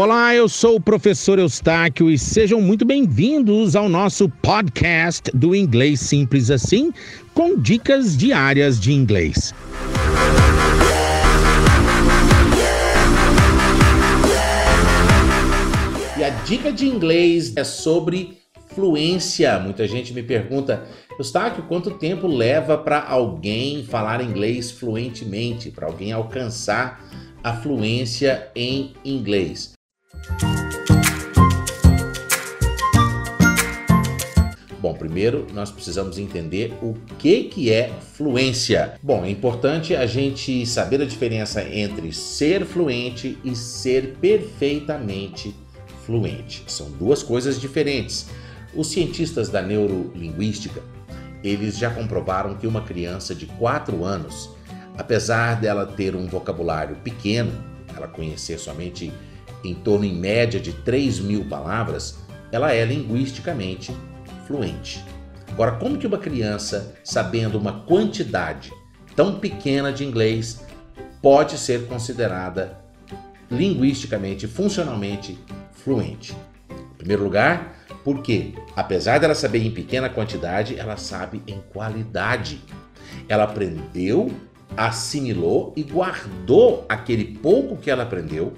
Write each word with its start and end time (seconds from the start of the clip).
Olá, 0.00 0.32
eu 0.32 0.48
sou 0.48 0.76
o 0.76 0.80
professor 0.80 1.40
Eustáquio 1.40 2.08
e 2.08 2.16
sejam 2.16 2.60
muito 2.60 2.84
bem-vindos 2.84 3.74
ao 3.74 3.88
nosso 3.88 4.28
podcast 4.28 5.28
do 5.34 5.56
Inglês 5.56 5.98
Simples 5.98 6.52
Assim, 6.52 6.92
com 7.34 7.58
dicas 7.58 8.16
diárias 8.16 8.78
de 8.78 8.92
inglês. 8.92 9.52
E 16.16 16.22
a 16.22 16.30
dica 16.44 16.70
de 16.70 16.86
inglês 16.86 17.56
é 17.56 17.64
sobre 17.64 18.38
fluência. 18.68 19.58
Muita 19.58 19.88
gente 19.88 20.14
me 20.14 20.22
pergunta, 20.22 20.86
Eustáquio, 21.18 21.64
quanto 21.64 21.90
tempo 21.90 22.28
leva 22.28 22.78
para 22.78 23.02
alguém 23.02 23.82
falar 23.82 24.22
inglês 24.22 24.70
fluentemente, 24.70 25.72
para 25.72 25.88
alguém 25.88 26.12
alcançar 26.12 27.04
a 27.42 27.52
fluência 27.56 28.48
em 28.54 28.92
inglês? 29.04 29.76
Bom, 34.80 34.94
primeiro 34.94 35.46
nós 35.52 35.70
precisamos 35.70 36.18
entender 36.18 36.72
o 36.80 36.94
que, 37.18 37.44
que 37.44 37.72
é 37.72 37.92
fluência. 38.14 38.94
Bom, 39.02 39.24
é 39.24 39.30
importante 39.30 39.94
a 39.94 40.06
gente 40.06 40.64
saber 40.64 41.02
a 41.02 41.04
diferença 41.04 41.62
entre 41.62 42.12
ser 42.12 42.64
fluente 42.64 43.36
e 43.44 43.56
ser 43.56 44.14
perfeitamente 44.20 45.54
fluente. 46.06 46.62
São 46.68 46.90
duas 46.92 47.22
coisas 47.22 47.60
diferentes. 47.60 48.28
Os 48.72 48.86
cientistas 48.86 49.48
da 49.48 49.60
neurolinguística, 49.60 50.80
eles 51.42 51.76
já 51.76 51.90
comprovaram 51.90 52.54
que 52.54 52.66
uma 52.66 52.82
criança 52.82 53.34
de 53.34 53.46
4 53.46 54.04
anos, 54.04 54.48
apesar 54.96 55.60
dela 55.60 55.86
ter 55.86 56.14
um 56.14 56.26
vocabulário 56.26 56.96
pequeno, 56.96 57.52
ela 57.96 58.06
conhecer 58.06 58.58
somente 58.58 59.12
em 59.64 59.74
torno 59.74 60.04
em 60.04 60.14
média 60.14 60.60
de 60.60 60.72
3 60.72 61.20
mil 61.20 61.44
palavras, 61.44 62.18
ela 62.50 62.72
é 62.72 62.84
linguisticamente 62.84 63.94
fluente. 64.46 65.04
Agora, 65.50 65.72
como 65.72 65.98
que 65.98 66.06
uma 66.06 66.18
criança, 66.18 66.94
sabendo 67.02 67.58
uma 67.58 67.80
quantidade 67.80 68.72
tão 69.16 69.38
pequena 69.40 69.92
de 69.92 70.04
inglês, 70.04 70.64
pode 71.20 71.58
ser 71.58 71.86
considerada 71.86 72.78
linguisticamente, 73.50 74.46
funcionalmente 74.46 75.38
fluente? 75.72 76.36
Em 76.70 76.96
primeiro 76.98 77.24
lugar, 77.24 77.76
porque 78.04 78.54
apesar 78.76 79.18
dela 79.18 79.34
saber 79.34 79.64
em 79.64 79.70
pequena 79.70 80.08
quantidade, 80.08 80.78
ela 80.78 80.96
sabe 80.96 81.42
em 81.46 81.60
qualidade. 81.72 82.60
Ela 83.28 83.44
aprendeu, 83.44 84.30
assimilou 84.76 85.72
e 85.76 85.82
guardou 85.82 86.86
aquele 86.88 87.36
pouco 87.38 87.76
que 87.76 87.90
ela 87.90 88.04
aprendeu 88.04 88.54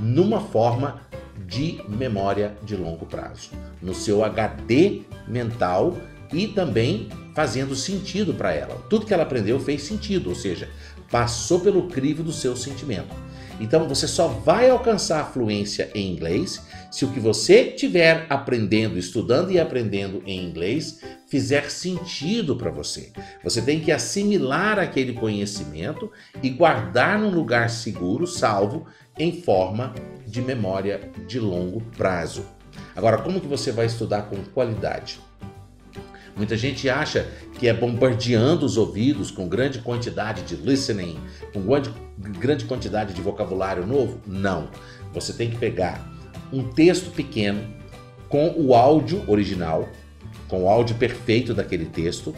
numa 0.00 0.40
forma 0.40 1.02
de 1.46 1.80
memória 1.88 2.56
de 2.62 2.76
longo 2.76 3.06
prazo, 3.06 3.50
no 3.82 3.94
seu 3.94 4.24
HD 4.24 5.02
mental 5.26 5.96
e 6.32 6.48
também 6.48 7.08
fazendo 7.34 7.74
sentido 7.74 8.34
para 8.34 8.52
ela. 8.52 8.76
Tudo 8.88 9.06
que 9.06 9.14
ela 9.14 9.24
aprendeu 9.24 9.58
fez 9.58 9.82
sentido, 9.82 10.30
ou 10.30 10.34
seja, 10.34 10.68
passou 11.10 11.60
pelo 11.60 11.88
crivo 11.88 12.22
do 12.22 12.32
seu 12.32 12.56
sentimento. 12.56 13.14
Então 13.60 13.86
você 13.86 14.08
só 14.08 14.28
vai 14.28 14.70
alcançar 14.70 15.20
a 15.20 15.24
fluência 15.24 15.90
em 15.94 16.12
inglês 16.12 16.62
se 16.90 17.04
o 17.04 17.12
que 17.12 17.20
você 17.20 17.66
tiver 17.66 18.26
aprendendo, 18.28 18.98
estudando 18.98 19.52
e 19.52 19.60
aprendendo 19.60 20.22
em 20.26 20.44
inglês 20.44 21.00
fizer 21.28 21.70
sentido 21.70 22.56
para 22.56 22.70
você. 22.70 23.12
Você 23.44 23.62
tem 23.62 23.80
que 23.80 23.92
assimilar 23.92 24.78
aquele 24.78 25.12
conhecimento 25.12 26.10
e 26.42 26.50
guardar 26.50 27.18
num 27.18 27.30
lugar 27.30 27.70
seguro, 27.70 28.26
salvo, 28.26 28.86
em 29.18 29.40
forma 29.40 29.94
de 30.26 30.42
memória 30.42 31.00
de 31.28 31.38
longo 31.38 31.80
prazo. 31.96 32.44
Agora, 32.96 33.18
como 33.18 33.40
que 33.40 33.46
você 33.46 33.70
vai 33.70 33.86
estudar 33.86 34.22
com 34.22 34.36
qualidade? 34.44 35.20
Muita 36.36 36.56
gente 36.56 36.88
acha 36.88 37.28
que 37.58 37.68
é 37.68 37.74
bombardeando 37.74 38.64
os 38.64 38.76
ouvidos 38.76 39.30
com 39.30 39.48
grande 39.48 39.80
quantidade 39.80 40.42
de 40.42 40.56
listening, 40.56 41.20
com 41.52 41.60
grande, 41.62 41.92
grande 42.38 42.64
quantidade 42.64 43.12
de 43.12 43.20
vocabulário 43.20 43.86
novo. 43.86 44.20
Não. 44.26 44.70
Você 45.12 45.32
tem 45.32 45.50
que 45.50 45.58
pegar 45.58 46.19
um 46.52 46.64
texto 46.64 47.10
pequeno 47.10 47.62
com 48.28 48.54
o 48.56 48.74
áudio 48.74 49.24
original, 49.28 49.88
com 50.48 50.64
o 50.64 50.68
áudio 50.68 50.96
perfeito 50.96 51.52
daquele 51.54 51.86
texto 51.86 52.34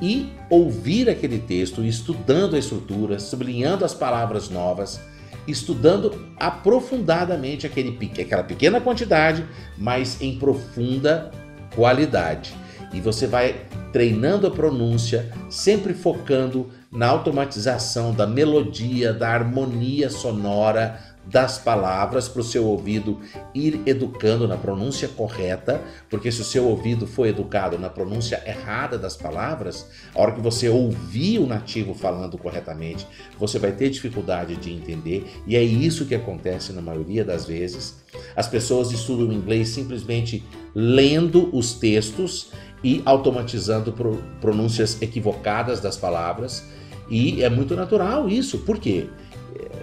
e 0.00 0.30
ouvir 0.48 1.10
aquele 1.10 1.38
texto, 1.38 1.84
estudando 1.84 2.56
a 2.56 2.58
estrutura, 2.58 3.18
sublinhando 3.18 3.84
as 3.84 3.94
palavras 3.94 4.48
novas, 4.48 5.00
estudando 5.46 6.26
aprofundadamente 6.38 7.66
aquele, 7.66 7.98
aquela 8.20 8.44
pequena 8.44 8.80
quantidade, 8.80 9.44
mas 9.76 10.20
em 10.20 10.38
profunda 10.38 11.30
qualidade. 11.74 12.54
E 12.92 13.00
você 13.00 13.26
vai 13.26 13.66
treinando 13.92 14.46
a 14.46 14.50
pronúncia, 14.50 15.30
sempre 15.50 15.92
focando 15.94 16.70
na 16.90 17.06
automatização 17.08 18.14
da 18.14 18.26
melodia, 18.26 19.12
da 19.12 19.28
harmonia 19.30 20.08
sonora 20.08 21.00
das 21.30 21.58
palavras 21.58 22.28
para 22.28 22.40
o 22.40 22.44
seu 22.44 22.64
ouvido 22.64 23.20
ir 23.54 23.82
educando 23.84 24.48
na 24.48 24.56
pronúncia 24.56 25.08
correta, 25.08 25.80
porque 26.08 26.32
se 26.32 26.40
o 26.40 26.44
seu 26.44 26.66
ouvido 26.66 27.06
for 27.06 27.26
educado 27.26 27.78
na 27.78 27.90
pronúncia 27.90 28.42
errada 28.46 28.96
das 28.96 29.16
palavras, 29.16 29.86
a 30.14 30.20
hora 30.20 30.32
que 30.32 30.40
você 30.40 30.68
ouvir 30.68 31.38
o 31.38 31.46
nativo 31.46 31.92
falando 31.92 32.38
corretamente, 32.38 33.06
você 33.38 33.58
vai 33.58 33.72
ter 33.72 33.90
dificuldade 33.90 34.56
de 34.56 34.72
entender, 34.72 35.30
e 35.46 35.54
é 35.54 35.62
isso 35.62 36.06
que 36.06 36.14
acontece 36.14 36.72
na 36.72 36.80
maioria 36.80 37.24
das 37.24 37.44
vezes. 37.44 37.96
As 38.34 38.48
pessoas 38.48 38.90
estudam 38.90 39.32
inglês 39.32 39.68
simplesmente 39.68 40.42
lendo 40.74 41.54
os 41.54 41.74
textos 41.74 42.52
e 42.82 43.02
automatizando 43.04 43.92
pronúncias 44.40 45.00
equivocadas 45.02 45.80
das 45.80 45.96
palavras. 45.96 46.64
E 47.10 47.42
é 47.42 47.50
muito 47.50 47.74
natural 47.74 48.28
isso. 48.28 48.58
Por 48.58 48.78
quê? 48.78 49.08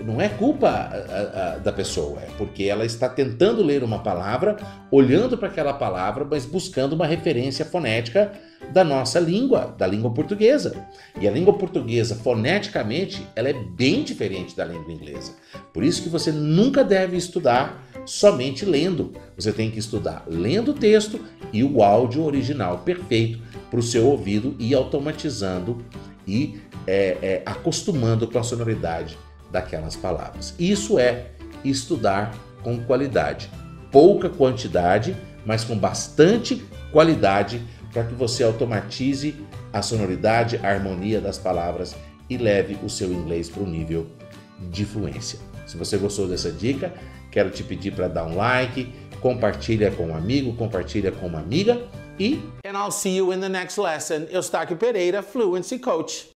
Não 0.06 0.22
é 0.22 0.30
culpa 0.30 0.92
da 1.64 1.74
pessoa, 1.74 2.20
é 2.22 2.28
porque 2.38 2.66
ela 2.66 2.86
está 2.86 3.10
tentando 3.10 3.64
ler 3.64 3.84
uma 3.84 4.04
palavra, 4.04 4.56
olhando 4.92 5.36
para 5.36 5.48
aquela 5.48 5.74
palavra, 5.74 6.24
mas 6.30 6.46
buscando 6.46 6.94
uma 6.94 7.08
referência 7.08 7.66
fonética 7.66 8.32
da 8.72 8.84
nossa 8.84 9.20
língua, 9.20 9.74
da 9.76 9.88
língua 9.88 10.12
portuguesa. 10.12 10.86
E 11.20 11.28
a 11.28 11.32
língua 11.32 11.54
portuguesa, 11.54 12.14
foneticamente, 12.14 13.28
ela 13.36 13.50
é 13.50 13.54
bem 13.54 14.04
diferente 14.04 14.56
da 14.56 14.64
língua 14.64 14.94
inglesa. 14.94 15.34
Por 15.74 15.84
isso 15.84 16.04
que 16.04 16.10
você 16.10 16.32
nunca 16.32 16.84
deve 16.84 17.18
estudar 17.18 17.84
somente 18.06 18.64
lendo. 18.64 19.12
Você 19.36 19.52
tem 19.52 19.72
que 19.72 19.80
estudar 19.80 20.24
lendo 20.28 20.70
o 20.70 20.76
texto 20.76 21.20
e 21.52 21.64
o 21.64 21.82
áudio 21.82 22.24
original 22.24 22.78
perfeito 22.86 23.40
para 23.72 23.80
o 23.80 23.84
seu 23.84 24.06
ouvido 24.06 24.56
e 24.60 24.76
automatizando 24.76 25.84
e 26.28 26.60
é, 26.86 27.18
é, 27.24 27.42
acostumando 27.44 28.28
com 28.28 28.38
a 28.38 28.44
sonoridade 28.44 29.18
daquelas 29.56 29.96
palavras. 29.96 30.54
Isso 30.60 31.00
é 31.00 31.28
estudar 31.64 32.36
com 32.62 32.78
qualidade. 32.84 33.50
Pouca 33.90 34.30
quantidade, 34.30 35.16
mas 35.46 35.64
com 35.64 35.78
bastante 35.78 36.62
qualidade 36.92 37.62
para 37.94 38.04
que 38.04 38.14
você 38.14 38.44
automatize 38.44 39.34
a 39.72 39.82
sonoridade, 39.82 40.60
a 40.62 40.68
harmonia 40.68 41.22
das 41.22 41.38
palavras 41.38 41.96
e 42.30 42.38
leve 42.38 42.78
o 42.84 42.90
seu 42.90 43.12
inglês 43.14 43.50
para 43.50 43.64
o 43.64 43.66
nível 43.66 44.08
de 44.70 44.84
fluência. 44.84 45.40
Se 45.66 45.78
você 45.78 45.98
gostou 45.98 46.28
dessa 46.28 46.52
dica, 46.52 46.94
quero 47.32 47.50
te 47.50 47.64
pedir 47.64 47.92
para 47.92 48.10
dar 48.10 48.26
um 48.26 48.36
like, 48.36 48.94
compartilha 49.22 49.90
com 49.90 50.08
um 50.08 50.16
amigo, 50.16 50.54
compartilha 50.56 51.12
com 51.14 51.28
uma 51.28 51.40
amiga 51.40 51.82
e 52.20 52.42
And 52.66 52.78
I'll 52.78 52.92
see 52.92 53.16
you 53.16 53.32
in 53.32 53.40
the 53.40 53.50
next 53.50 53.80
lesson. 53.80 54.28
Eustáquio 54.30 54.76
Pereira, 54.76 55.24
Fluency 55.24 55.80
Coach. 55.80 56.35